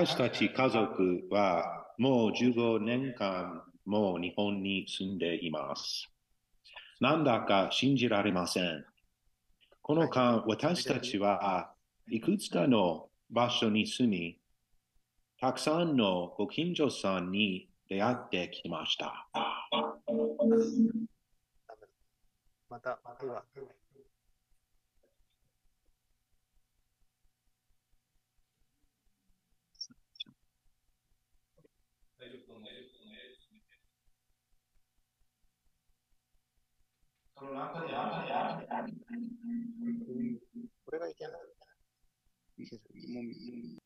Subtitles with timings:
[0.00, 6.08] 私たち家族はもう15年間もう日本に住んでいます。
[7.00, 8.84] なんだか信じられません。
[9.82, 11.74] この間、私たちは
[12.08, 14.38] いくつかの場所に住み、
[15.40, 19.26] たくさんのご近所さんに出会ってきました。
[22.70, 23.00] また、
[37.40, 37.72] では、
[40.84, 41.32] これがいけない。
[42.58, 43.80] いいですもうもう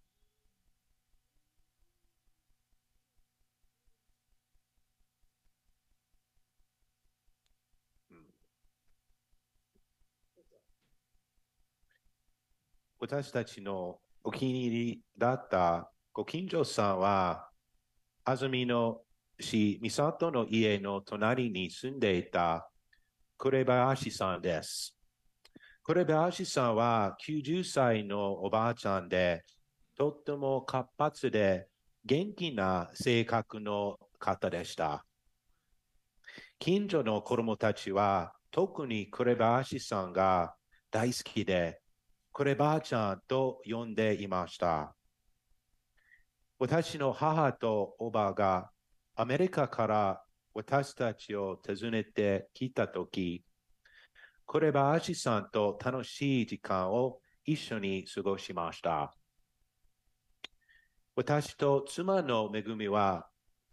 [13.01, 17.01] 私たちのお気に入りだったご近所さん。
[17.01, 17.51] は、
[18.25, 19.03] 安住の
[19.41, 22.01] 市三郷の家の隣に住ん。
[22.01, 22.72] でいた
[23.45, 24.97] 紅林さんです。
[25.83, 29.43] 紅林さんは90歳のおばあちゃんで、
[29.99, 31.67] とっても活発で
[32.05, 35.05] 元気な性格の方でした。
[36.61, 40.55] 近所の子供たちは特に紅林さんが
[40.93, 41.81] 大好きで、
[42.31, 44.95] こればあちゃんと呼んでいました。
[46.61, 48.71] 私の母とおばが
[49.17, 50.23] アメリカから
[50.55, 53.45] 私たちを訪ねてきたとき、
[54.45, 59.15] こればあしさんと楽しい時間を一緒に過ごしました。
[61.17, 63.29] 私と妻の恵みは、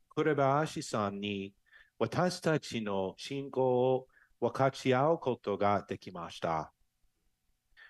[0.10, 1.54] こればあしさんに
[1.98, 4.08] 私たちの信仰を
[4.40, 6.72] 分かち合うことができました。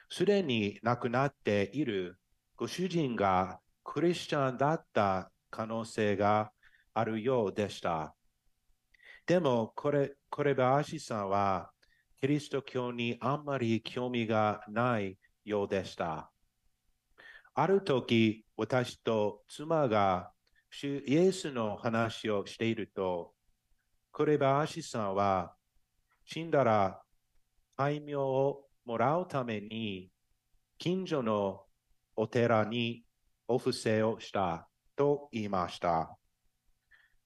[0.09, 2.17] すでに亡くなっている
[2.55, 6.51] ご主人がクリスチャンだった可能性が
[6.93, 8.15] あるようでした。
[9.29, 11.69] でも、これ、こればあしさんは、
[12.19, 16.31] キリスト教にあんまり興味がないようでした。
[17.53, 20.31] ある時、私と妻が
[20.71, 23.35] 主イエスの話をしていると、
[24.11, 25.53] こればあしさんは、
[26.25, 26.99] 死んだら、
[27.77, 30.09] 戒名をもらうために、
[30.79, 31.65] 近所の
[32.15, 33.03] お寺に
[33.47, 36.18] お布施をしたと言いました。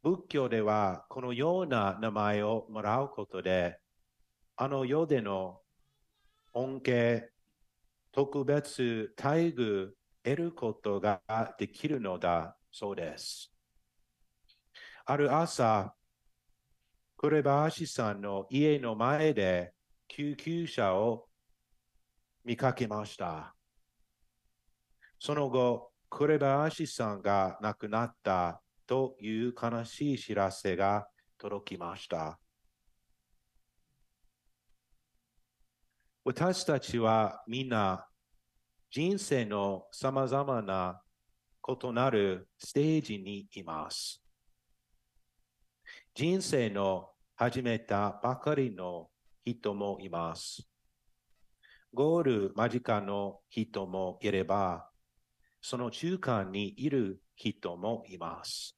[0.03, 3.79] 仏教ではこのような名前をもらうことで、
[4.57, 5.61] あの世での
[6.51, 7.29] 恩恵、
[8.11, 9.91] 特別待遇
[10.21, 11.21] 得ることが
[11.57, 13.53] できるのだそうです。
[15.05, 15.95] ある朝、
[17.15, 19.73] クレバーシさんの家の前で
[20.09, 21.27] 救急車を
[22.43, 23.55] 見かけました。
[25.17, 28.62] その後、クレバーシさんが亡くなった
[28.93, 31.07] という悲しい知らせが
[31.39, 32.37] 届きました。
[36.23, 38.05] 私たちはみんな
[38.91, 41.01] 人生のさまざまな
[41.67, 44.21] 異なるステージにいます。
[46.13, 49.07] 人生の始めたばかりの
[49.43, 50.69] 人もいます。
[51.91, 54.87] ゴール間近の人もいれば、
[55.63, 58.77] その中間にいる人もいます。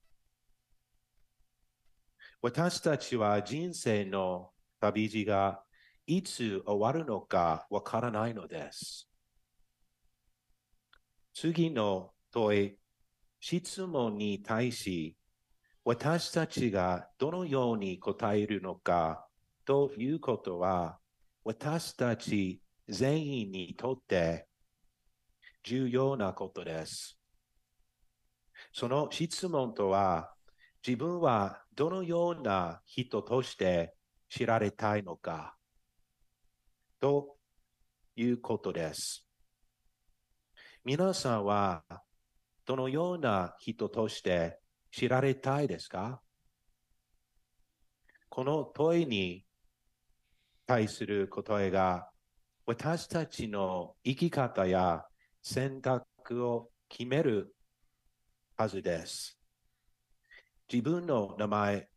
[2.41, 5.63] 私たちは人生の旅路が
[6.05, 9.09] いつ終わるのかわからないのです。
[11.33, 12.77] 次の問い、
[13.39, 15.17] 質問に対し、
[15.83, 19.27] 私たちがどのように答えるのか
[19.65, 20.99] ということは、
[21.43, 24.47] 私たち全員にとって
[25.63, 27.17] 重要なことです。
[28.71, 30.34] その質問とは、
[30.85, 33.95] 自分はどのような人として
[34.29, 35.55] 知られたいのか
[36.99, 37.37] と
[38.15, 39.25] いうことです。
[40.83, 41.83] 皆さんは
[42.67, 44.59] どのような人として
[44.91, 46.21] 知られたいですか？
[48.29, 49.43] この問いに
[50.67, 52.11] 対する答えが
[52.67, 55.03] 私たちの生き方や
[55.41, 57.55] 選択を決める
[58.55, 59.39] はずです。
[60.71, 61.89] 自分の名前、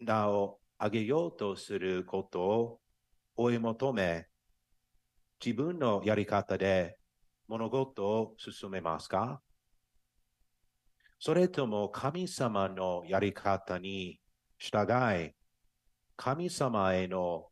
[0.00, 2.80] 名を挙げようとすることを
[3.36, 4.26] 追い求め、
[5.44, 6.98] 自分のやり方で
[7.48, 9.40] 物事を進めますか？
[11.18, 14.20] それとも神様のやり方に
[14.58, 14.86] 従
[15.24, 15.32] い、
[16.16, 17.48] 神様への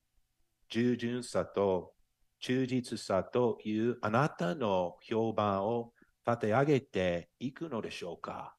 [0.69, 1.93] 従順さと
[2.41, 5.93] 忠実さというあなたの評判を
[6.27, 8.56] 立て上げていくのでしょうか？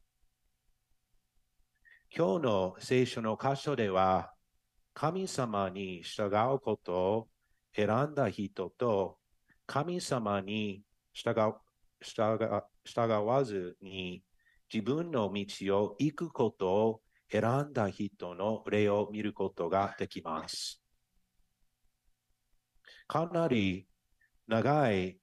[2.16, 4.34] 今日の聖書の箇所では、
[4.94, 7.28] 神様に従うことを
[7.76, 9.18] 選んだ人と、
[9.66, 10.84] 神様に
[11.14, 11.54] 従
[13.26, 14.24] わずに
[14.74, 20.82] 自分の道を行くことを選んだ人の例を見ることができます。
[23.06, 23.86] かなり
[24.48, 25.20] 長い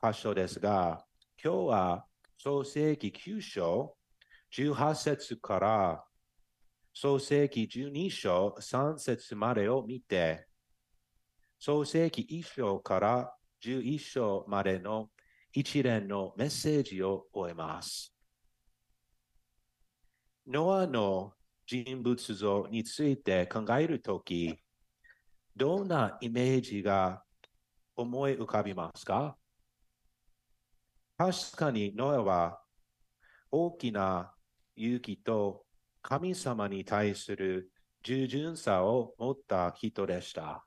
[0.00, 1.04] 箇所ですが、
[1.42, 2.06] 今日は
[2.38, 3.96] 創世記9章
[4.56, 6.04] 18節から
[6.92, 10.46] 創世記12章3節までを見て、
[11.58, 13.34] 創世記1章から
[13.64, 15.10] 11章までの
[15.52, 18.14] 一連のメッセージを終えます。
[20.46, 21.32] ノアの
[21.66, 24.56] 人物像について考えるとき、
[25.56, 27.24] どんなイメージが
[27.96, 29.36] 思い浮かびますか？
[31.18, 32.60] 確かにノアは
[33.50, 34.33] 大きな
[34.76, 35.64] 勇気と
[36.02, 37.70] 神様に対する
[38.02, 40.66] 従順さを持った人でした。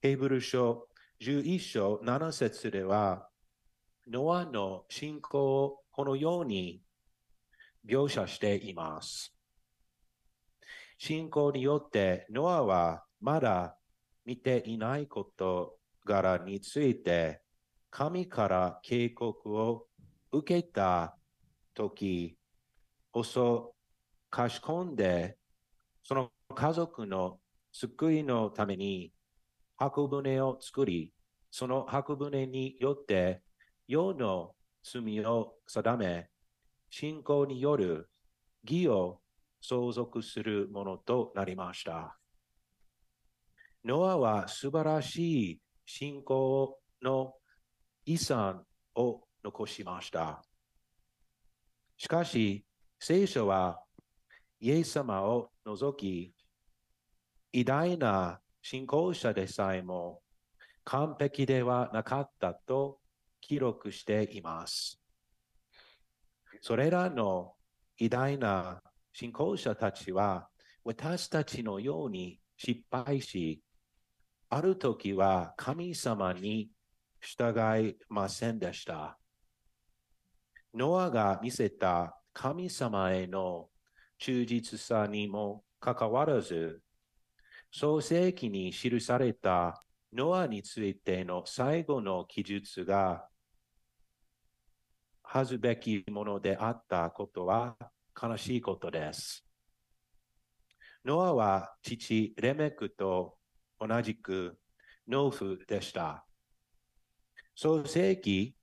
[0.00, 0.86] ヘブル書
[1.22, 3.28] 11章7節では、
[4.06, 6.82] ノアの信仰をこのように
[7.88, 9.33] 描写しています。
[10.98, 13.76] 信仰によってノアはまだ
[14.24, 17.40] 見ていない事柄について
[17.90, 19.86] 神から警告を
[20.32, 21.16] 受けた
[21.74, 22.36] とき、
[23.12, 23.72] 遅
[24.30, 25.36] かし込んで
[26.02, 27.38] その家族の
[27.72, 29.12] 救いのために
[29.76, 31.12] 箱舟を作り、
[31.50, 33.42] その箱舟によって
[33.86, 34.52] 世の
[34.82, 36.28] 罪を定め、
[36.90, 38.08] 信仰による
[38.64, 39.20] 義を
[39.66, 42.18] 相続するものとなりました。
[43.82, 47.32] ノアは素晴らしい信仰の
[48.04, 50.44] 遺産を残しました。
[51.96, 52.66] しかし、
[52.98, 53.80] 聖書は
[54.60, 56.34] イエス様を除き、
[57.52, 60.20] 偉大な信仰者でさえも
[60.84, 62.98] 完璧ではなかったと
[63.40, 65.00] 記録しています。
[66.60, 67.54] それらの
[67.96, 68.82] 偉大な
[69.16, 70.48] 信仰者たちは
[70.82, 73.62] 私たちのように失敗し、
[74.50, 76.68] ある時は神様に
[77.20, 77.54] 従
[77.88, 79.16] いませんでした。
[80.74, 83.68] ノアが見せた神様への
[84.18, 86.82] 忠実さにもかかわらず、
[87.70, 89.80] 創世記に記された
[90.12, 93.28] ノアについての最後の記述が
[95.22, 97.76] 恥ずべきものであったことは
[98.20, 99.44] 悲しいことです。
[101.04, 103.36] ノアは父レメクと
[103.78, 104.58] 同じく
[105.06, 106.24] 農夫でした。
[107.54, 108.56] 創世記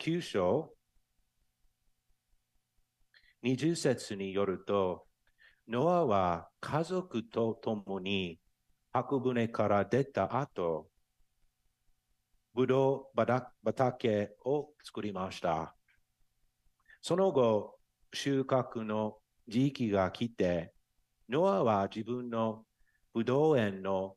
[0.00, 0.74] 9章
[3.44, 5.06] 20節によると、
[5.68, 8.40] ノアは家族と共に
[8.92, 10.88] 箱舟から出た後、
[12.54, 13.20] ぶどう
[13.64, 15.74] 畑を作りました。
[17.00, 17.78] その後、
[18.12, 20.72] 収穫の時期が来て、
[21.28, 22.64] ノアは自分の
[23.14, 24.16] ぶどう園の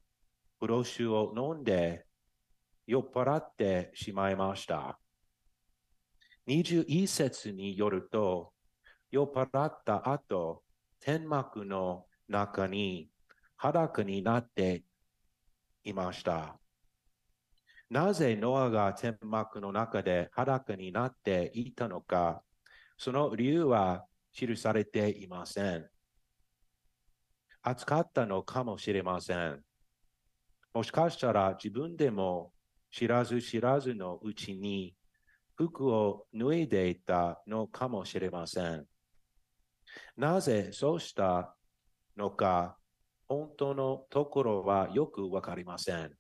[0.60, 2.06] ブロッシュを飲んで
[2.88, 5.00] 酔っ払ってしまいました。
[6.48, 8.52] 21節によると、
[9.12, 10.64] 酔っ払った後、
[11.00, 13.10] 天幕の中に
[13.56, 14.84] 裸になって
[15.84, 16.60] いました。
[17.90, 22.42] なぜノアが天幕の中で裸になっていたのか、
[22.98, 25.90] その理由は記されていません。
[27.62, 29.62] 暑かったのかもしれません。
[30.74, 32.52] もしかしたら自分でも
[32.92, 34.96] 知らず知らずのうちに
[35.56, 38.86] 服を脱いでいたのかもしれません。
[40.18, 41.56] なぜそうした
[42.18, 42.78] のか、
[43.28, 46.12] 本当のところはよくわかりません。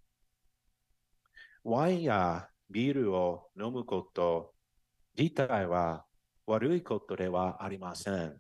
[1.64, 4.54] ワインやビールを飲むこと
[5.18, 6.05] 自体は
[6.48, 8.40] 悪いことではありません。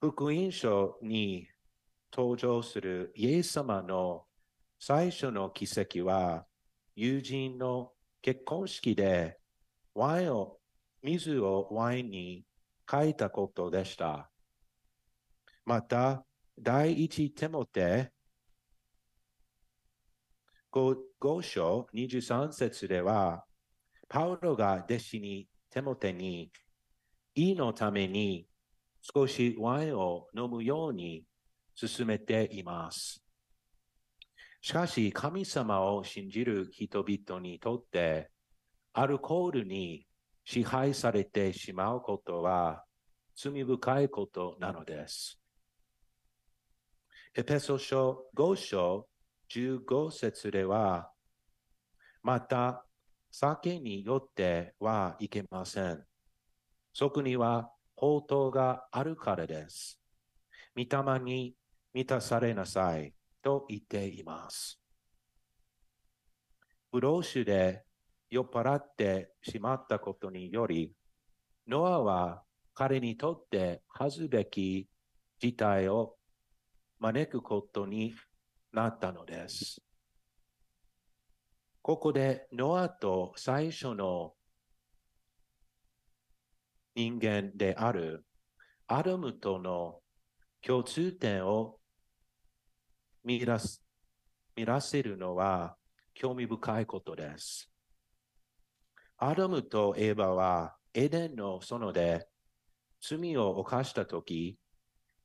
[0.00, 1.46] 福音書に
[2.12, 4.24] 登場するイエス様の
[4.78, 6.46] 最初の奇跡は、
[6.96, 7.92] 友人の
[8.22, 9.38] 結婚式で
[9.94, 10.58] ワインを、
[11.02, 12.44] 水をワインに
[12.90, 14.30] 変えたことでした。
[15.64, 16.24] また、
[16.58, 18.12] 第一テモテ
[20.72, 23.44] 5, 5章23節では、
[24.08, 26.50] パウロが弟子にテモテに
[27.34, 28.46] 胃のために
[29.00, 31.24] 少しワインを飲むように
[31.74, 33.22] 進めています。
[34.60, 38.30] しかし、神様を信じる人々にとって、
[38.92, 40.06] アルコールに
[40.44, 42.84] 支配されてしまうことは
[43.36, 45.40] 罪深いことなのです。
[47.34, 49.06] エペソ書5章
[49.48, 51.10] 15節では、
[52.22, 52.84] また
[53.30, 56.04] 酒によってはいけません。
[56.92, 60.00] そこには宝刀があるからです。
[60.76, 61.54] 御霊に
[61.92, 64.80] 満たされなさいと言っています。
[66.90, 67.84] ブロー酒で
[68.30, 70.92] 酔っ払ってしまったことにより、
[71.66, 72.42] ノアは
[72.74, 74.88] 彼にとって恥ずべき
[75.38, 76.16] 事態を
[76.98, 78.14] 招くことに
[78.72, 79.82] なったのです。
[81.82, 84.34] ここでノアと最初の
[86.94, 88.26] 人間である
[88.86, 90.00] アダムとの
[90.60, 91.78] 共通点を
[93.24, 93.82] 見らす
[94.56, 95.76] 見らせるのは
[96.12, 97.70] 興味深いことです。
[99.16, 102.26] アダムとエヴァはエデンの園で
[103.00, 104.58] 罪を犯したとき、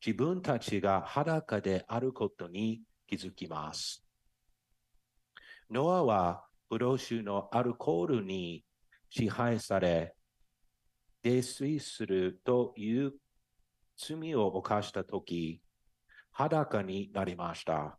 [0.06, 4.05] 自分たちが裸であることに気づきます。
[5.70, 8.64] ノアはブドウ酒のアルコールに
[9.10, 10.16] 支配され、
[11.24, 13.14] 泥酔するという
[13.98, 15.62] 罪を犯したとき、
[16.32, 17.98] 裸になりました。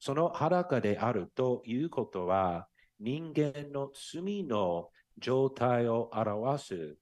[0.00, 2.66] その裸であるということは、
[2.98, 6.96] 人間の罪の状態を表す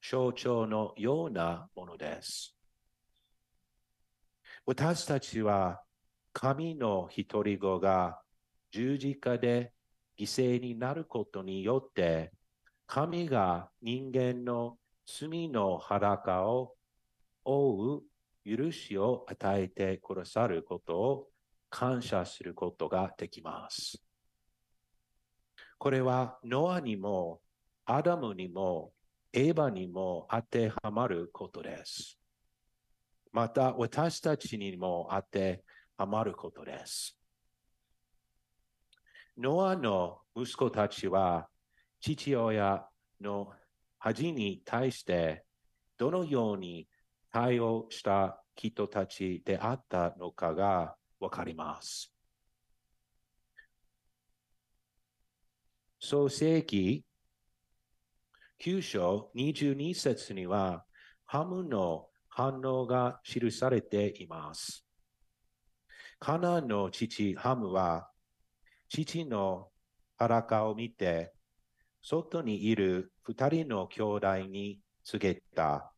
[0.00, 2.56] 象徴のようなものです。
[4.66, 5.82] 私たちは
[6.32, 8.20] 神の一人子が
[8.74, 9.72] 十字架で
[10.18, 12.32] 犠牲になることによって
[12.88, 16.74] 神が人間の罪の裸を
[17.44, 18.02] 覆う
[18.44, 21.28] 許しを与えてくださることを
[21.70, 24.02] 感謝することができます。
[25.78, 27.40] これはノアにも
[27.84, 28.92] アダムにも
[29.32, 32.18] エヴァにも当てはまることです。
[33.30, 35.62] また私たちにも当て
[35.96, 37.16] はまることです。
[39.36, 41.48] ノアの息子たちは
[42.00, 42.86] 父親
[43.20, 43.52] の
[43.98, 45.44] 恥に対して
[45.98, 46.86] どのように
[47.32, 52.12] 対応した人たちであったのかがわかります。
[55.98, 57.04] 創世記
[58.62, 60.84] 9章22節には
[61.24, 64.86] ハムの反応が記されています。
[66.20, 68.08] カナンの父ハムは
[69.02, 69.70] 父の
[70.18, 71.32] 裸を見て
[72.00, 75.92] 外にいる二人の兄弟に告げた。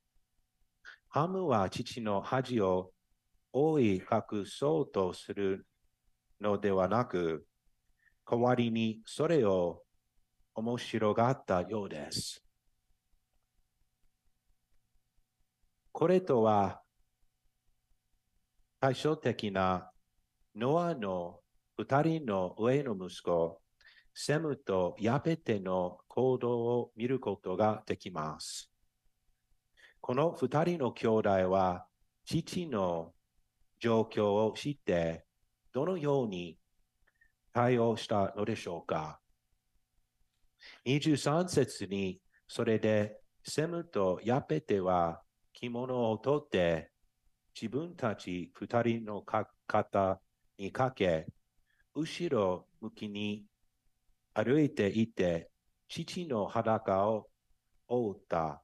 [1.11, 2.93] ハムは父の恥を
[3.53, 5.67] 覆い隠そうとする
[6.41, 7.47] のではなく、
[8.27, 9.83] 代わりにそれを
[10.55, 12.43] 面白がったようです。
[15.93, 16.81] これとは
[18.81, 19.91] 対照的な
[20.55, 21.41] ノアの
[21.79, 23.61] 二人の上の息子、
[24.15, 28.73] セムとヤペテの行動を見ることができます。
[30.01, 31.87] この二人の兄弟は
[32.25, 33.13] 父の
[33.79, 35.27] 状況を知って
[35.71, 36.57] どのように
[37.53, 39.21] 対応したのでしょうか
[40.87, 45.21] ?23 節にそれでセムとヤペテは
[45.53, 46.91] 着物を取って
[47.55, 49.23] 自分たち二人の
[49.67, 50.21] 肩
[50.57, 51.27] にかけ
[51.99, 53.47] 後ろ向きに
[54.35, 55.49] 歩いていて
[55.89, 57.27] 父の裸を
[57.89, 58.63] 覆った。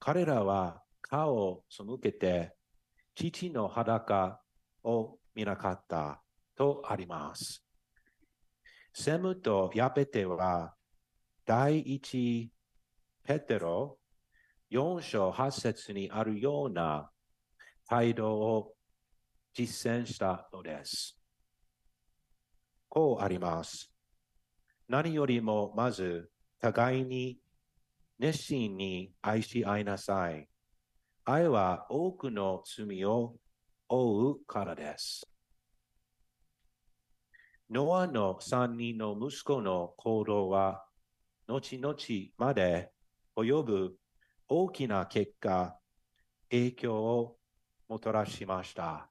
[0.00, 2.52] 彼らは顔を背けて
[3.14, 4.40] 父の裸
[4.82, 6.20] を見なかった
[6.56, 7.62] とあります。
[8.92, 10.74] セムとヤペテは
[11.46, 12.50] 第一
[13.22, 13.98] ペテロ
[14.72, 17.08] 4章8節にあるような
[17.88, 18.72] 態度を
[19.54, 21.21] 実践したのです。
[22.94, 23.90] こうあります。
[24.86, 26.28] 何よりもまず
[26.60, 27.38] 互いに
[28.18, 30.46] 熱心に愛し合いなさい。
[31.24, 33.36] 愛は多くの罪を
[33.88, 35.26] 負うからです。
[37.70, 40.84] ノアの三人の息子の行動は、
[41.48, 41.96] 後々
[42.36, 42.92] まで
[43.34, 43.96] 及ぶ
[44.50, 45.78] 大きな結果、
[46.50, 47.38] 影響を
[47.88, 49.08] もたらしました。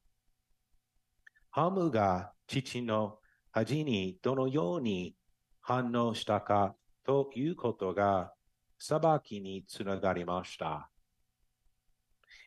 [1.50, 3.18] ハムが父の
[3.52, 5.16] 恥にどのように
[5.60, 8.34] 反応したかということが
[8.80, 10.90] 裁きにつながりました。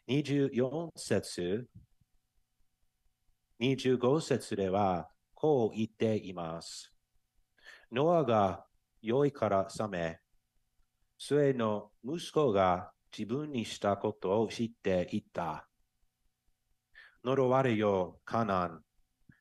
[0.08, 1.68] 24節、
[3.60, 6.92] 25節ではこう言っています。
[7.92, 8.64] ノアが
[9.02, 10.18] 良いから覚め、
[11.18, 15.68] 末の息子が自分にしたことを知っていった。
[17.22, 18.82] 呪われよ、カナン。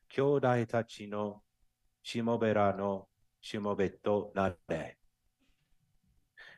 [0.10, 1.42] 兄弟たちの
[2.04, 3.08] しもべらの
[3.42, 4.98] しもべとなれ。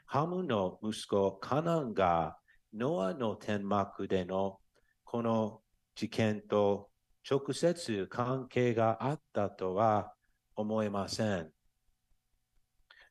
[0.06, 2.38] ハムの息子カナンが
[2.74, 4.60] ノアの天幕での
[5.04, 5.62] この
[5.96, 6.90] 事件と
[7.30, 10.14] 直接関係があったとは
[10.56, 11.52] 思えません。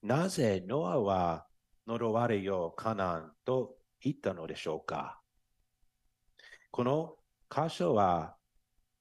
[0.03, 1.47] なぜノアは
[1.87, 5.21] 呪われよカナンと言ったのでしょうか
[6.71, 7.15] この
[7.51, 8.37] 箇所は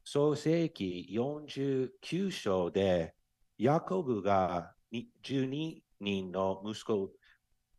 [0.06, 3.14] 創世記49章で
[3.58, 7.12] ヤコブが12人の息子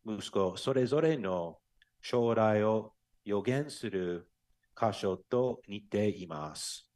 [0.06, 1.58] 息子それぞれの
[2.02, 2.92] 将来を
[3.24, 4.28] 予言する
[4.78, 6.90] 箇所と似ています。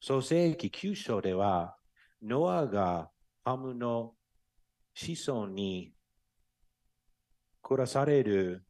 [0.00, 1.76] 創世記9章では、
[2.22, 3.10] ノアが
[3.44, 4.14] ハムの
[4.94, 5.92] 子孫に
[7.62, 8.64] 下される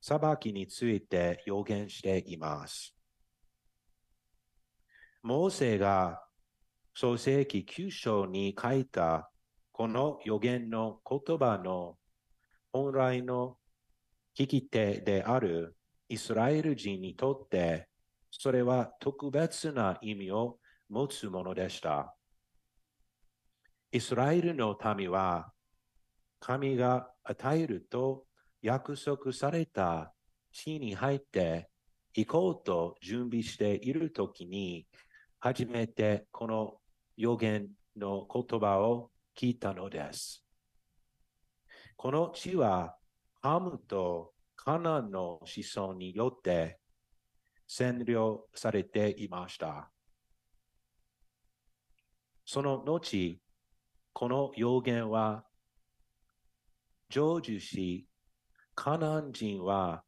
[0.00, 2.94] 裁きについて予言しています。
[5.22, 6.25] モーセが
[6.98, 9.30] 創世記9章に書いた
[9.70, 11.98] この予言の言葉の
[12.72, 13.58] 本来の
[14.34, 15.76] 聞き手である
[16.08, 17.88] イスラエル人にとって、
[18.30, 20.56] それは特別な意味を
[20.88, 22.16] 持つものでした。
[23.92, 25.52] イスラエルの民は、
[26.40, 28.24] 神が与えると
[28.62, 30.14] 約束された
[30.50, 31.68] 地に入って
[32.14, 34.86] 行こうと準備しているときに、
[35.40, 36.78] 初めてこの
[37.16, 40.44] 予言の言葉を聞いたのです。
[41.96, 42.96] この地は
[43.40, 46.78] ハムとカナンの子孫によって
[47.68, 49.90] 占領されていました。
[52.44, 53.40] その後、
[54.12, 55.44] この予言は
[57.10, 58.06] 成就し、
[58.74, 60.04] カナン人は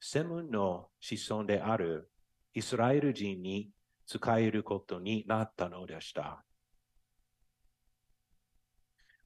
[0.00, 2.10] セムの子孫である
[2.54, 3.70] イスラエル人に
[4.06, 6.44] 使えることになったのでした。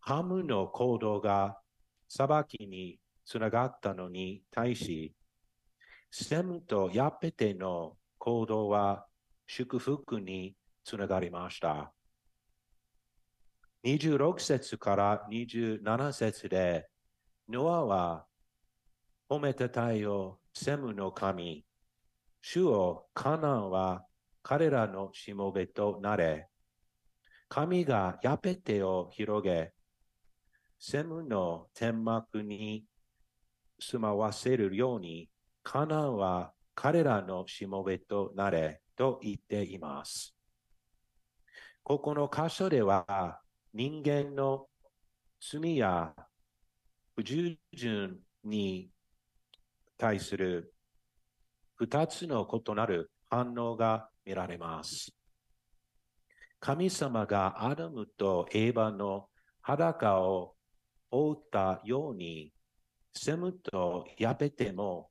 [0.09, 1.59] ハムの行動が
[2.09, 5.12] 裁きにつながったのに対し、
[6.12, 9.05] セムとヤペテの行動は
[9.49, 11.92] 祝福につながりました。
[13.85, 16.87] 26節から27節で、
[17.49, 18.27] ノアは
[19.29, 21.64] 褒めたたえよセムの神、
[22.42, 24.05] 主をカナンは
[24.45, 26.47] 彼らのしもべとなれ、
[27.49, 29.73] 神がヤペテを広げ、
[30.78, 32.84] セムの天幕に
[33.78, 35.28] 住まわせるように、
[35.62, 40.34] カナンは彼らのしもべとなれと言っています。
[41.82, 43.40] ここの箇所では、
[43.72, 44.66] 人間の
[45.40, 46.14] 罪や
[47.14, 48.90] 不従順に
[49.98, 50.72] 対する
[51.76, 55.12] 二つの異なる反応が見られます。
[56.58, 59.28] 神様がアダムとエヴァの
[59.60, 60.56] 裸を
[61.11, 62.53] 覆ったように、
[63.12, 65.11] セムとヤペテも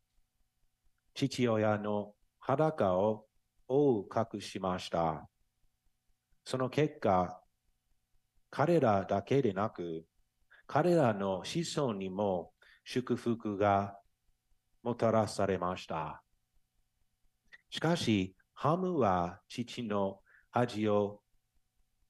[1.13, 3.25] 父親の裸を
[3.67, 5.27] 覆う隠しました。
[6.43, 7.41] その結果、
[8.51, 10.05] 彼らだけでなく、
[10.67, 12.51] 彼らの子孫にも
[12.83, 13.97] 祝福が
[14.83, 16.21] もたらされました。
[17.69, 20.19] しかし、ハムは父の
[20.51, 21.21] 恥を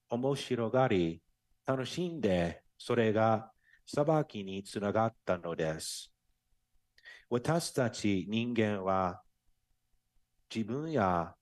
[0.09, 1.21] 面白がり、
[1.65, 3.51] 楽しんで、それが
[3.85, 6.11] 裁きにつながったのです。
[7.29, 9.21] 私たち人間は
[10.53, 11.35] 自分や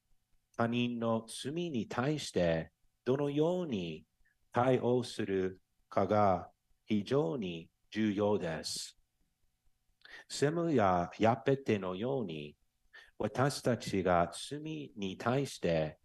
[0.58, 2.72] 他人の罪に対して
[3.06, 4.06] どのように
[4.52, 6.50] 対応するかが
[6.86, 8.98] 非常に重要です。
[10.30, 12.56] セムやヤペテのように
[13.18, 15.98] 私たちが罪に対して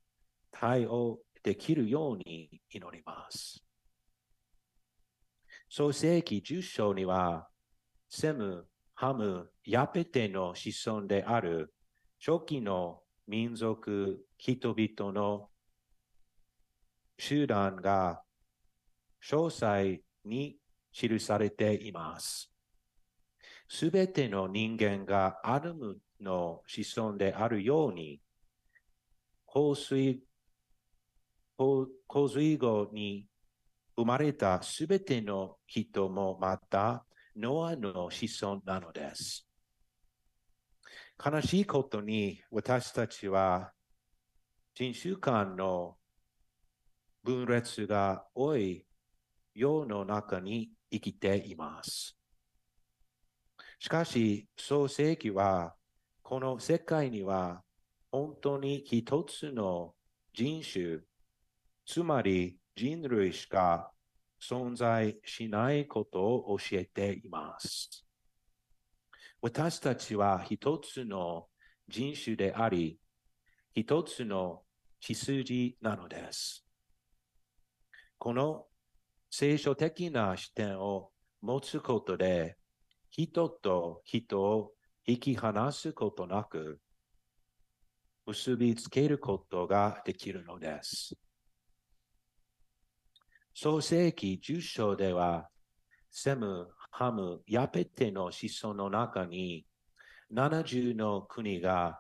[0.51, 3.68] 対応できるように祈ります。
[5.71, 7.49] 創世記10章には、
[8.09, 11.75] セム、ハム、ヤペテの子孫である
[12.25, 15.51] 初期の民族、人々の
[17.19, 18.23] 集団が
[19.23, 20.57] 詳細に
[20.91, 22.51] 記されています。
[23.69, 28.23] すべての人間がアダムの子孫であるように、
[29.45, 30.23] 洪水
[31.59, 33.28] 洪水後に
[33.99, 39.45] 生まれたすべての人もまたノアの子孫なのです。
[41.19, 43.73] 悲しいことに私たちは
[44.73, 45.97] 人種間の
[47.25, 48.87] 分裂が多い
[49.53, 52.17] 世の中に生きています。
[53.81, 55.75] しかし、創世記は、
[56.23, 57.65] この世界には
[58.13, 59.95] 本当に一つの
[60.33, 61.01] 人種、
[61.85, 63.91] つまり人類しか
[64.41, 68.07] 存在しないことを教えています。
[69.43, 71.49] 私たちは一つの
[71.89, 73.01] 人種であり、
[73.75, 74.63] 一つの
[75.01, 76.65] 血筋なのです。
[78.17, 78.67] この
[79.29, 81.11] 聖書的な視点を
[81.41, 82.59] 持つことで、
[83.11, 84.71] 人と人を
[85.05, 86.79] 引き離すことなく、
[88.25, 91.19] 結びつけることができるのです。
[93.61, 95.49] 創世記10章では、
[96.13, 99.67] セム、ハム、ヤペテの子孫の中に
[100.33, 101.99] 70の国が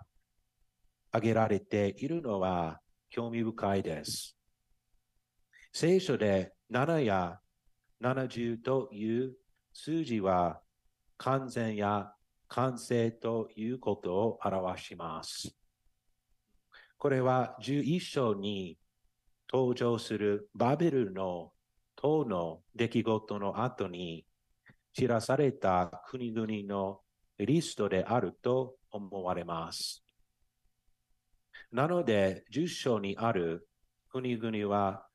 [1.11, 2.79] 挙げられているのは
[3.11, 4.37] 興味深いです。
[5.73, 7.41] 聖書で7や
[8.05, 9.35] 70という
[9.73, 10.61] 数字は
[11.17, 12.13] 完全や
[12.47, 15.53] 完成ということを表します。
[16.99, 18.79] これは11章に
[19.51, 21.53] 登場するバベルの
[21.97, 24.25] 塔の出来事の後に
[24.93, 27.01] 知らされた国々の
[27.39, 30.05] リストであると思われます。
[31.71, 33.69] なので、10章にある
[34.11, 35.07] 国々は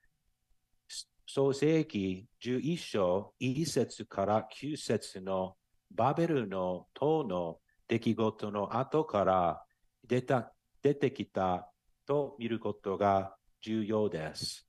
[1.26, 5.56] 創世記11章1節から9節の
[5.92, 9.64] バベルの塔の出来事の後から
[10.08, 11.70] 出た出てきた
[12.06, 14.68] と見ることが重要です。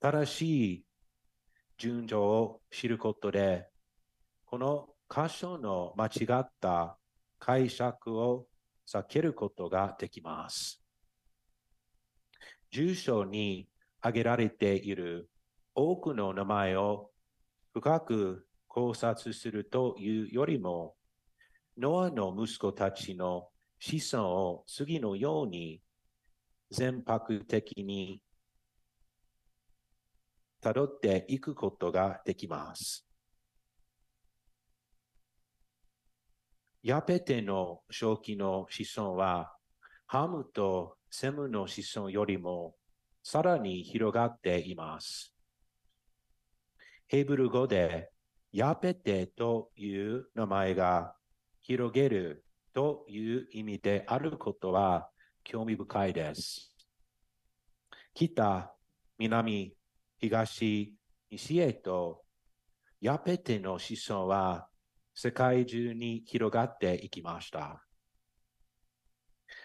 [0.00, 0.84] 正しい
[1.76, 3.68] 順序を知ることで、
[4.46, 6.96] この箇所の間違った
[7.38, 8.46] 解釈を
[8.88, 10.82] 避けることができます。
[12.70, 13.68] 住所に
[14.00, 15.28] 挙げられている
[15.74, 17.10] 多くの名前を
[17.74, 20.94] 深く考察するというよりも、
[21.76, 25.82] ノアの息子たちの子孫を次のように
[26.70, 28.20] 全泊的に
[30.62, 33.06] 辿っていくことができます。
[36.82, 39.52] ヤペテの正気の子孫は、
[40.06, 42.74] ハムとセムの子孫よりも
[43.22, 45.34] さらに広がっています。
[47.08, 48.10] ヘブル語で
[48.52, 51.14] ヤペテという名前が
[51.62, 55.08] 広げるという意味であることは
[55.48, 56.72] 興味深いです。
[58.14, 58.72] 北、
[59.16, 59.72] 南、
[60.18, 60.92] 東、
[61.30, 62.24] 西へと
[63.00, 64.66] ヤペテの子孫は
[65.14, 67.80] 世界中に広がっていきました。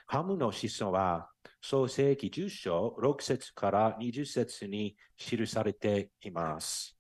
[0.05, 6.95] ハムの子孫は創世記10章6節から20節に記されています。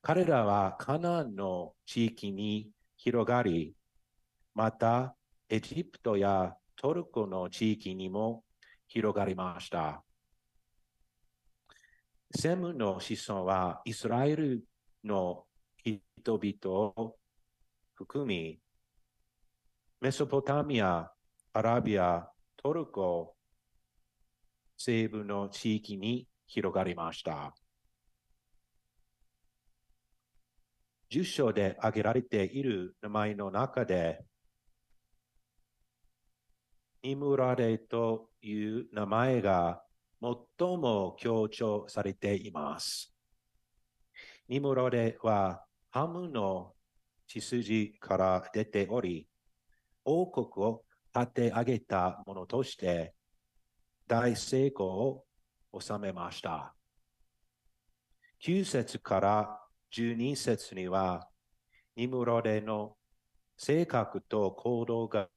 [0.00, 3.74] 彼らはカナンの地域に広がり、
[4.54, 5.14] また
[5.50, 8.44] エジプトやトルコの地域にも
[8.88, 10.04] 広がりました。
[12.36, 14.64] セムの子孫はイスラエル
[15.04, 15.44] の
[15.84, 17.16] 人々を
[17.94, 18.58] 含み、
[20.00, 21.10] メソポタミア、
[21.52, 23.36] アラビア、トルコ、
[24.76, 27.54] 西部の地域に広がりました。
[31.10, 34.24] 10章で挙げられている名前の中で、
[37.04, 39.82] ニムラレという名前が
[40.22, 43.14] 最も強調されています。
[44.48, 46.72] ニムラレはハムの
[47.26, 49.28] 血筋から出ており、
[50.06, 50.82] 王国を
[51.14, 53.12] 立て上げたものとして
[54.08, 55.24] 大成功を
[55.78, 56.74] 収めました。
[58.42, 59.60] 9節から
[59.94, 61.28] 12節には、
[61.96, 62.96] ニムロデの
[63.58, 65.28] 性格と行動が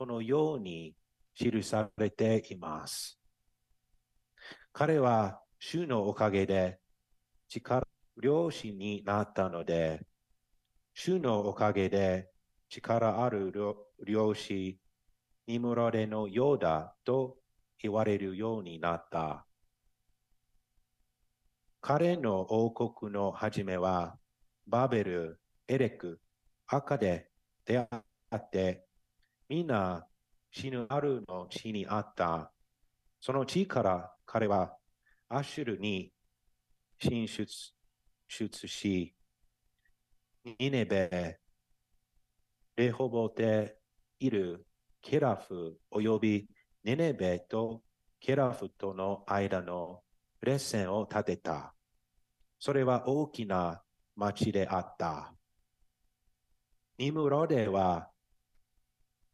[0.00, 0.94] このように
[1.34, 3.20] 記されています。
[4.72, 6.78] 彼は主のおかげで
[7.48, 7.86] 力
[8.18, 10.00] 漁師になったので、
[10.94, 12.30] 主のおかげで
[12.70, 13.52] 力ある
[14.06, 14.78] 漁師、
[15.46, 17.36] ニムロデのようだと
[17.82, 19.44] 言われるようになった。
[21.82, 24.16] 彼の王国の始めは、
[24.66, 26.22] バベル、エレク、
[26.66, 27.28] 赤で
[27.66, 27.86] 出会
[28.34, 28.86] って、
[29.50, 30.06] 皆
[30.52, 32.52] 死ぬあるの地にあった。
[33.20, 34.76] その地から彼は
[35.28, 36.12] アシュルに
[37.02, 37.48] 進出
[38.28, 39.12] 出し、
[40.44, 41.40] ニネベ、
[42.76, 43.76] レホボテ
[44.20, 44.64] いる
[45.02, 46.48] ケラフおよび
[46.84, 47.82] ネネベと
[48.20, 50.02] ケラフとの間の
[50.42, 51.74] 列線を立てた。
[52.60, 53.82] それは大きな
[54.14, 55.34] 町であった。
[56.98, 58.09] ニムロデは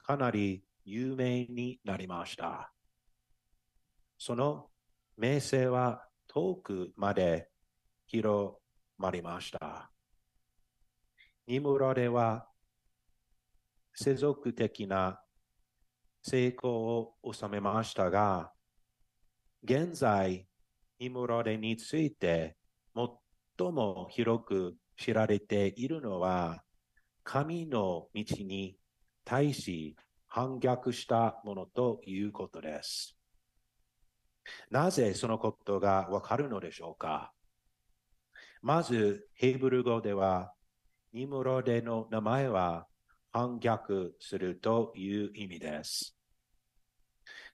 [0.07, 2.73] かなり有名になりました。
[4.17, 4.69] その
[5.17, 7.49] 名声は遠くまで
[8.07, 8.55] 広
[8.99, 9.91] まりました。
[11.49, 12.47] ニムロデは
[13.95, 15.21] 世俗的な
[16.23, 18.53] 成功を収めましたが、
[19.65, 20.47] 現在、
[21.01, 22.57] ニムロデについて
[22.95, 26.63] 最も広く知られているのは、
[27.25, 28.77] 神の道に
[29.27, 29.97] 対し
[30.29, 33.19] 反逆したものということです。
[34.71, 37.33] なぜそのことがわかるのでしょうか？
[38.63, 40.53] まず、ヘブル語では、
[41.13, 42.87] ニムロデの名前は
[43.33, 46.17] 反逆するという意味です。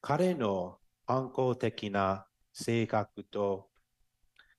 [0.00, 3.68] 彼の反抗的な性格と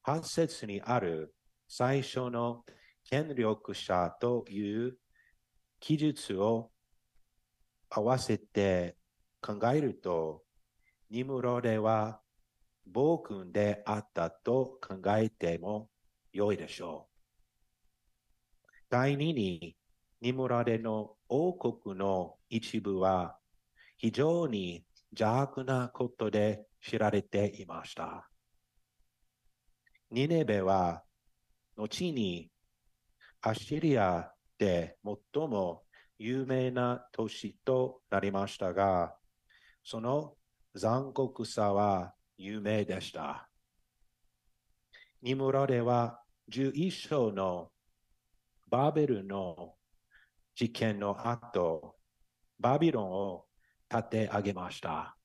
[0.01, 1.35] 発節にある
[1.67, 2.63] 最初の
[3.09, 4.97] 権力者という
[5.79, 6.71] 記述を
[7.95, 8.97] 合わせて
[9.39, 10.41] 考えると、
[11.11, 12.21] ニムロデは
[12.87, 15.89] 暴君であったと考えても
[16.31, 18.73] 良いでしょう。
[18.89, 19.75] 第二に、
[20.21, 23.37] ニムロデの王国の一部は
[23.97, 28.27] 非常に邪悪なことで知られていました。
[30.09, 31.03] ニネベは
[31.77, 32.49] 後に
[33.41, 35.83] アシリアで最も
[36.17, 39.15] 有名な都市となりましたが、
[39.83, 40.35] その
[40.75, 43.49] 残酷さは有名でした。
[45.21, 46.21] ニムラでは
[46.51, 47.71] 11章の
[48.69, 49.75] バーベルの
[50.55, 51.95] 事件の後、
[52.59, 53.45] バビロンを
[53.89, 55.15] 立て上げました。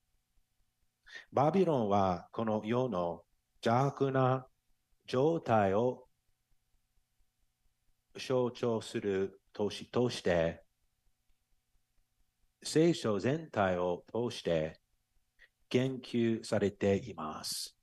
[1.33, 3.23] バビロンはこの世の
[3.65, 4.47] 邪悪な
[5.07, 6.07] 状態を
[8.17, 10.63] 象徴する都市として、
[12.63, 14.81] 聖書全体を通して
[15.69, 17.77] 研究されています。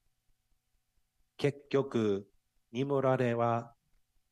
[1.37, 2.27] 結局、
[2.71, 3.73] ニムラレは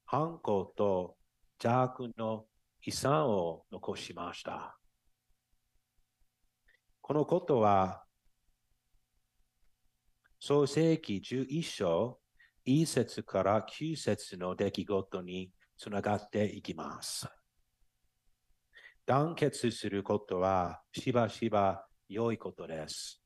[0.05, 1.15] 犯行と
[1.63, 2.45] 邪悪の
[2.85, 4.77] 遺産を残しました。
[7.01, 8.03] このことは、
[10.39, 12.19] 創世記11章
[12.65, 17.27] 1節から9節の出来事につながっていきます。
[19.05, 23.21] 団結することはしばしば良いことです。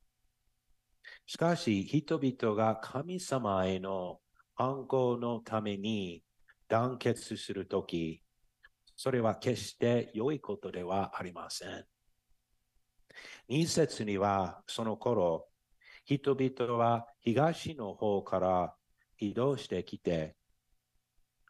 [1.25, 4.19] しかし、人々が神様への
[4.55, 6.23] 反抗のために
[6.67, 8.23] 団結するとき、
[8.95, 11.85] それは決して良いことではありません。
[13.47, 15.47] 二節にはその頃、
[16.05, 18.73] 人々は東の方から
[19.19, 20.35] 移動してきて、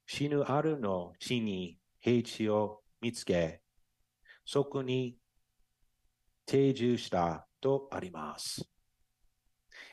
[0.06, 3.62] 死ぬあるの地に平地を見つけ、
[4.50, 5.18] そこに
[6.46, 8.66] 定住したとあります。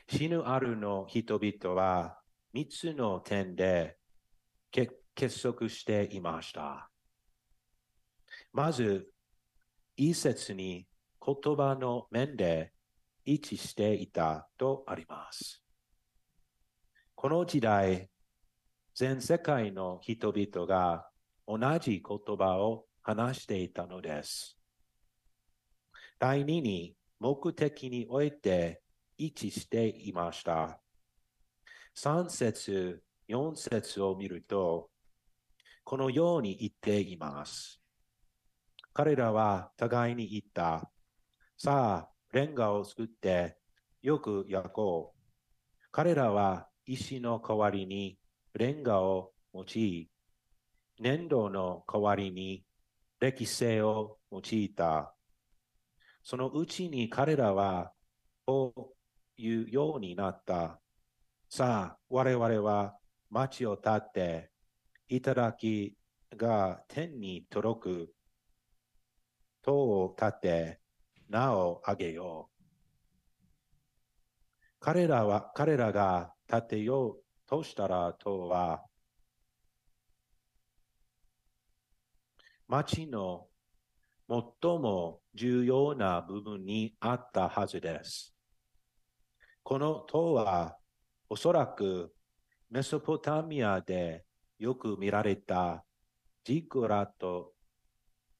[0.09, 2.17] 死ぬあるの人々は
[2.53, 3.97] 三つの点で
[4.71, 6.89] 結束していました。
[8.53, 9.09] まず、
[9.97, 10.87] 一節に
[11.19, 12.71] 言葉の面で
[13.25, 15.61] 一致していたとあります。
[17.13, 18.09] この時代、
[18.93, 21.09] 全世界の人々が
[21.45, 24.57] 同じ言葉を話していたのです。
[26.17, 28.81] 第二に目的において
[29.15, 30.81] 一致していました。
[31.93, 34.89] 三節、四節を見ると、
[35.83, 37.79] このように言っています。
[38.91, 40.89] 彼らは互いに言った。
[41.59, 43.55] さあ、レンガを作って
[44.01, 45.87] よく焼こう。
[45.91, 48.17] 彼らは石の代わりに
[48.55, 50.09] レンガを用い、
[50.99, 52.65] 粘土の代わりに
[53.19, 55.15] 歴史を用いた。
[56.23, 57.93] そのうちに彼らは
[58.45, 60.79] こういうようになった。
[61.49, 62.97] さあ、我々は
[63.29, 64.51] 町を建って、
[65.07, 65.95] いただき
[66.35, 68.13] が天に届く
[69.61, 70.79] 塔を建て、
[71.29, 72.55] 名をあげよう。
[74.79, 78.83] 彼らは、彼らが建てようとしたらとは、
[82.67, 83.47] 町の
[84.27, 88.33] 最も重要な部分にあったはずです。
[89.61, 90.77] この塔は
[91.29, 92.13] おそらく
[92.69, 94.25] メソポタミアで
[94.57, 95.85] よく見られた
[96.43, 97.53] ジグラト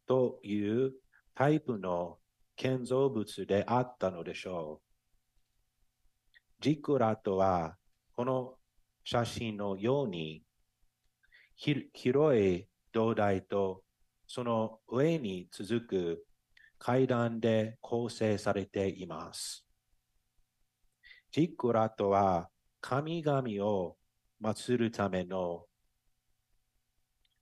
[0.07, 0.93] という
[1.35, 2.17] タイプの
[2.55, 6.63] 建造物であったのでしょう。
[6.63, 7.77] ジグラトは
[8.15, 8.55] この
[9.03, 10.41] 写真のように
[11.55, 13.85] 広い土台と
[14.27, 16.25] その上に続く
[16.77, 19.65] 階段で構成されています。
[21.31, 22.49] ジックラットは
[22.81, 23.97] 神々を
[24.41, 25.65] 祀るための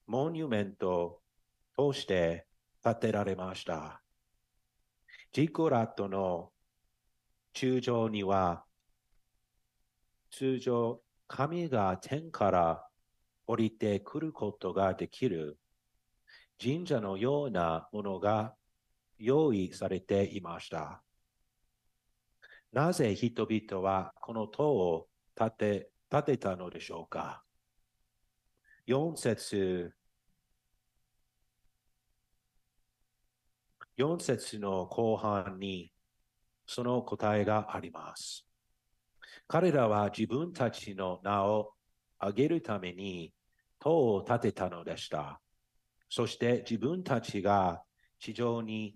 [0.08, 1.22] モニュメント
[1.76, 2.46] として
[2.84, 4.02] 建てられました。
[5.32, 6.52] ジックラットの
[7.54, 8.66] 中上には
[10.32, 12.88] 通常神が天から
[13.46, 15.60] 降りてくることができる
[16.64, 18.56] 神社のようなものが
[19.18, 21.04] 用意されていました。
[22.72, 27.44] なぜ人々はこの塔を建て建てたのでしょうか
[28.88, 29.94] ?4 節
[33.98, 35.92] 4節の後半に
[36.66, 38.48] その答えがあります。
[39.50, 41.74] 彼らは自分たちの名を
[42.20, 43.34] 挙げるために
[43.80, 45.43] 塔を建てたのでした。
[46.16, 47.82] そして自分たちが
[48.20, 48.96] 地上に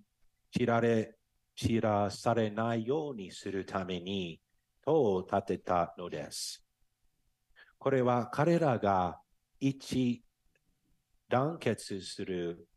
[0.56, 1.16] 知られ、
[1.56, 4.40] 知らされないようにするために
[4.84, 6.64] 塔を建てたのです。
[7.76, 9.18] これは彼らが
[9.58, 10.22] 一
[11.28, 12.68] 団結する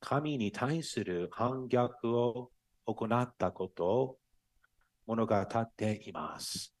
[0.00, 2.52] 神に対する反逆を
[2.86, 4.16] 行ったことを
[5.06, 6.74] 物語っています。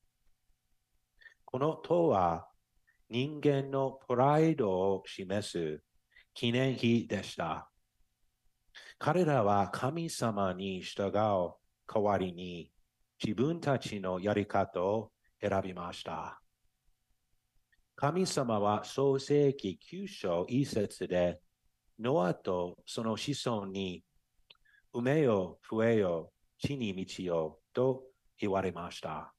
[1.44, 2.48] この塔は
[3.10, 5.82] 人間のプライドを示す
[6.34, 7.70] 記念碑でした。
[8.98, 11.56] 彼らは神様に従う代
[12.02, 12.70] わりに
[13.22, 16.40] 自分たちのやり方を選びました。
[17.96, 21.40] 神様は創世記9章一節で
[21.98, 24.02] ノアとその子孫に
[24.94, 28.04] 埋めよ、増えよ、地に満ちよと
[28.38, 29.34] 言われました。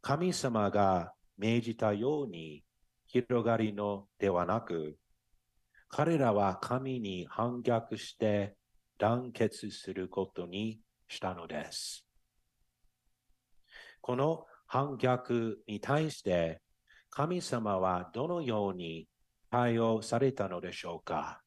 [0.00, 2.62] 神様が命じたように
[3.06, 4.96] 広がりのではなく、
[5.88, 8.56] 彼らは神に反逆して
[8.98, 12.06] 団結することにしたのです。
[14.00, 16.60] この反逆に対して
[17.10, 19.08] 神様はどのように
[19.50, 21.40] 対応されたのでしょうか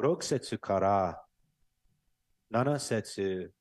[0.00, 1.22] ?6 節から
[2.52, 3.52] 7節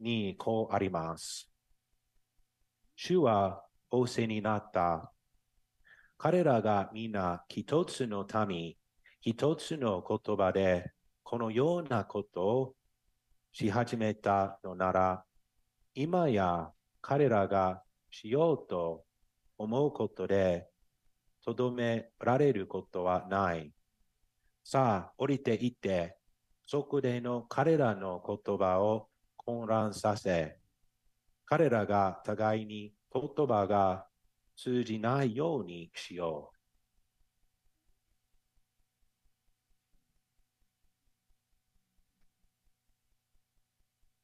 [0.00, 1.48] にこうあります。
[2.96, 5.12] 主は仰せになった。
[6.24, 8.76] 彼らが皆一つの民、
[9.22, 10.92] 一つの言葉で
[11.24, 12.74] このようなことを
[13.50, 15.24] し始めたのなら、
[15.96, 19.04] 今や彼らがしようと
[19.58, 20.68] 思うことで、
[21.44, 23.72] とどめられることはない。
[24.62, 26.18] さあ、降りていって、
[26.64, 30.56] そこでの彼らの言葉を混乱させ、
[31.46, 34.06] 彼らが互いに言葉が
[34.56, 36.56] 通じないようにしよう。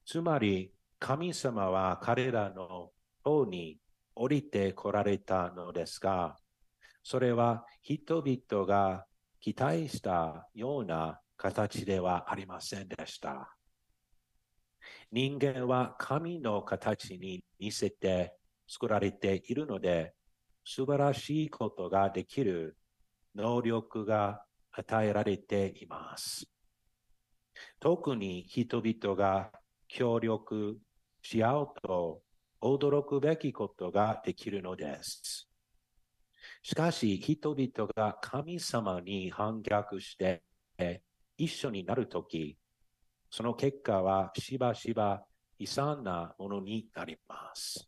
[0.05, 3.79] つまり、神様は彼らの方に
[4.15, 6.37] 降りて来られたのですが、
[7.03, 9.07] それは人々が
[9.41, 13.55] 期待したような形ではありませんでした。
[15.13, 18.35] 人間は神の形に似せて
[18.67, 20.15] 作られているので、
[20.71, 22.77] 素晴らしいことができる
[23.35, 26.45] 能力が与えられています。
[27.81, 29.51] 特に人々が
[29.89, 30.79] 協力
[31.23, 32.21] し合うと
[32.61, 35.49] 驚くべきことができるのです。
[36.63, 40.43] しかし人々が神様に反逆して
[41.39, 42.59] 一緒になるとき、
[43.31, 45.25] その結果はしばしば
[45.59, 47.88] 悲惨なものになります。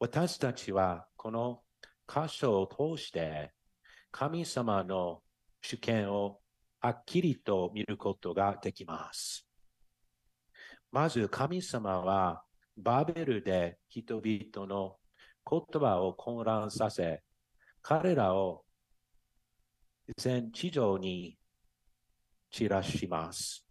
[0.00, 1.62] 私たちはこの
[2.06, 3.52] 箇所を通して
[4.12, 5.22] 神様の
[5.60, 6.38] 主権を
[6.80, 9.44] はっきりと見ることができます。
[10.92, 12.44] まず神様は
[12.76, 14.96] バベルで人々の
[15.48, 17.22] 言葉を混乱させ、
[17.82, 18.64] 彼らを
[20.16, 21.36] 全地上に
[22.50, 23.66] 散らします。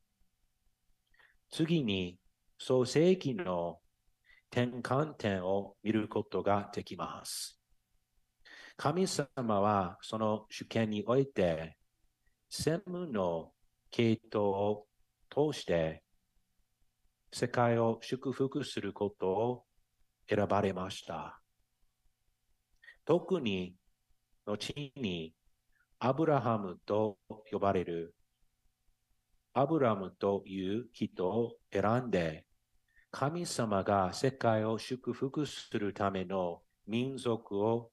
[1.49, 2.19] 次に、
[2.59, 3.79] 創世記の
[4.51, 7.59] 転換点を見ることができます。
[8.75, 11.77] 神様はその主権において、
[12.49, 13.51] 専務の
[13.89, 14.87] 系統を
[15.29, 16.03] 通して
[17.31, 19.63] 世界を祝福することを
[20.29, 21.41] 選ばれました。
[23.05, 23.75] 特に
[24.45, 25.33] 後に
[25.99, 27.17] アブラハムと
[27.51, 28.13] 呼ばれる
[29.53, 32.45] アブラムという人を選んで、
[33.11, 37.91] 神様が世界を祝福するための民族を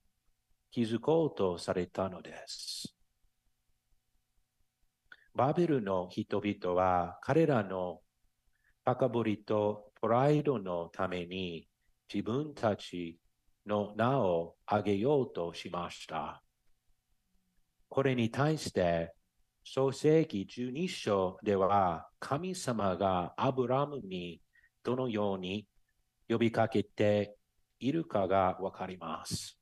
[0.73, 2.97] 築こうとされたのです。
[5.35, 8.01] バベルの人々は彼らの
[8.85, 11.67] 高ぶりとプライドのために
[12.12, 13.19] 自分たち
[13.67, 16.43] の名を挙げようとしました。
[17.89, 19.15] これに対して
[19.65, 24.41] 創世記12章では神様がアブラムに
[24.85, 25.66] どのように
[26.28, 27.37] 呼びかけて
[27.80, 29.59] いるかがわかります。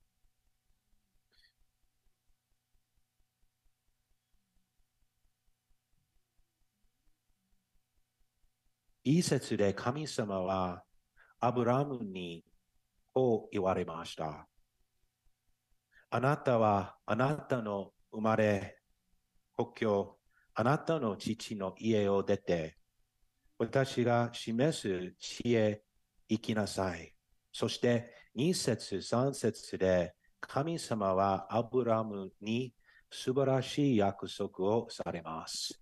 [9.05, 10.85] いい説で神様は
[11.41, 12.45] アブラムに
[13.13, 14.47] こう言われました。
[16.11, 18.77] あなたはあなたの生まれ
[19.57, 20.19] 故郷、
[20.55, 22.77] あなたの父の家を出て、
[23.63, 25.83] 私が示す地へ
[26.29, 27.15] 行きなさい。
[27.53, 32.75] そして2節3節で神様はアブラムに
[33.09, 35.81] 素晴らしい約束をされます。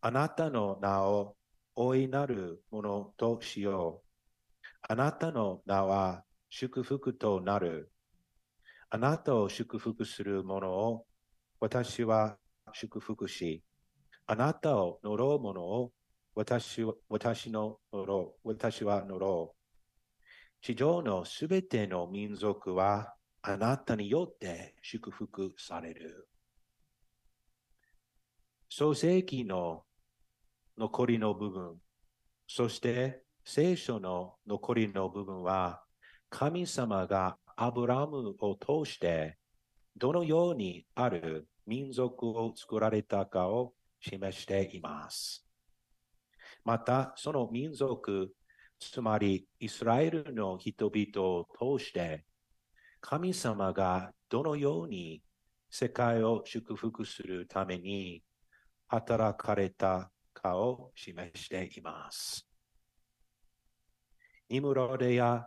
[0.00, 1.34] あなたの名を
[1.74, 4.66] 大いなるものとしよう。
[4.88, 7.90] あなたの名は祝福となる。
[8.88, 11.06] あなたを祝福するものを
[11.58, 12.36] 私は
[12.72, 13.64] 祝福し、
[14.28, 15.90] あなたを呪う者を
[16.38, 19.56] 私私の呪う、私は呪う。
[20.60, 26.28] 地上のすべての民族はあなたによって祝福される。
[28.68, 29.84] 創世記の
[30.76, 31.80] 残りの部分、
[32.46, 35.82] そして聖書の残りの部分は、
[36.28, 39.38] 神様がアブラムを通して
[39.96, 45.45] どのようにある民族を作られたかを示しています。
[46.66, 48.34] また、その民族、
[48.80, 52.26] つまりイスラエルの人々を通して、
[53.00, 55.22] 神様がどのように
[55.70, 58.24] 世界を祝福するために
[58.88, 62.48] 働かれたかを示しています。
[64.48, 65.46] ニムロデや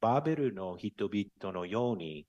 [0.00, 2.28] バーベルの人々のように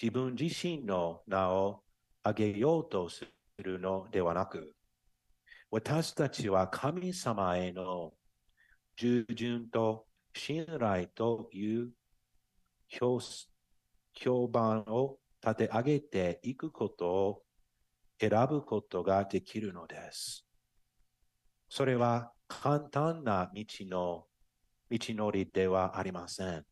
[0.00, 1.82] 自分自身の名を
[2.22, 3.26] 挙げようとす
[3.58, 4.74] るのではなく、
[5.72, 8.12] 私たちは神様への
[8.96, 10.04] 従順と
[10.34, 11.90] 信頼という
[12.88, 13.20] 評
[14.48, 17.42] 判を立て上げていくことを
[18.18, 20.44] 選ぶことができるのです。
[21.68, 24.26] それは簡単な道の
[24.90, 26.66] 道のりではありません。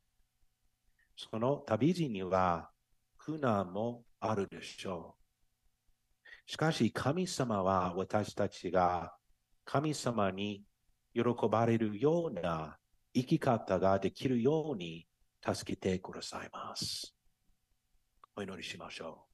[1.17, 2.71] その旅路には
[3.17, 5.18] 苦難もあるでしょう。
[6.49, 9.13] しかし神様は私たちが
[9.67, 10.65] 神様に
[11.13, 12.79] 喜ばれるような
[13.15, 15.07] 生き方ができるように
[15.47, 17.15] 助けてくださいます。
[18.35, 19.29] お祈りしましょう。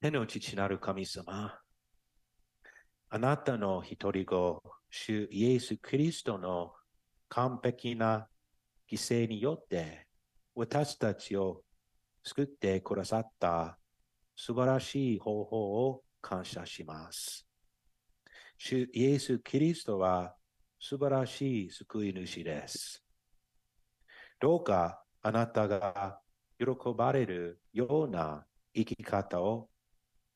[0.00, 1.58] 天の父なる神様、
[3.10, 6.72] あなたの一人子、主イエス・キリストの
[7.28, 8.28] 完璧な
[8.90, 10.06] 犠牲によって
[10.60, 11.62] 私たちを
[12.22, 13.78] 救ってくださった
[14.36, 17.46] 素晴らしい方法を感謝します。
[18.58, 20.34] 主イエス・キリストは
[20.78, 23.02] 素晴らしい救い主です。
[24.38, 26.20] どうかあなたが
[26.58, 28.44] 喜ばれるような
[28.74, 29.70] 生き方を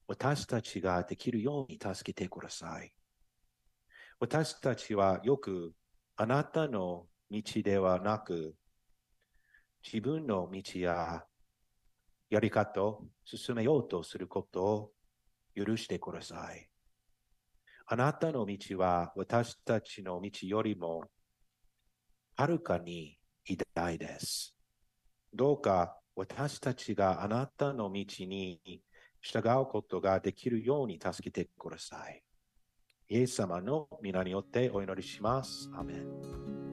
[0.08, 2.94] 私たちができるように助けてください。
[4.18, 5.74] 私たちはよく
[6.16, 8.54] あなたの道ではなく、
[9.84, 11.24] 自分の道や
[12.30, 14.90] やり方を進めようとすることを
[15.54, 16.68] 許してください。
[17.86, 21.04] あなたの道は私たちの道よりも
[22.36, 24.56] はるかに偉大です。
[25.32, 28.82] どうか私たちがあなたの道に
[29.20, 32.22] 従うことができるように助けてください。
[33.10, 35.70] イエス様の皆によってお祈りします。
[35.74, 36.63] アメン